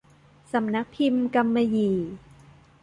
[0.51, 1.97] สำนักพิมพ์กำมะหยี่